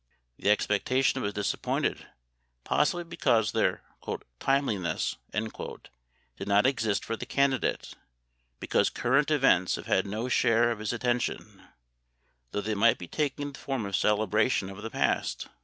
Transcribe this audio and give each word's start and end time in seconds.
The 0.39 0.49
expectation 0.49 1.21
was 1.21 1.35
disappointed, 1.35 2.07
possibly 2.63 3.03
because 3.03 3.51
their 3.51 3.83
"timeliness" 4.39 5.17
did 5.31 6.47
not 6.47 6.65
exist 6.65 7.05
for 7.05 7.15
the 7.15 7.27
candidate; 7.27 7.93
because 8.59 8.89
current 8.89 9.29
events 9.29 9.75
have 9.75 9.85
had 9.85 10.07
no 10.07 10.27
share 10.27 10.71
of 10.71 10.79
his 10.79 10.91
attention, 10.91 11.61
though 12.49 12.61
they 12.61 12.73
might 12.73 12.97
be 12.97 13.07
taking 13.07 13.51
the 13.51 13.59
form 13.59 13.85
of 13.85 13.95
celebration 13.95 14.71
of 14.71 14.81
the 14.81 14.89
past. 14.89 15.49